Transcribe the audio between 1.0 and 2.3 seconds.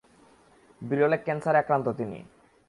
এক ক্যানসারে আক্রান্ত তিনি।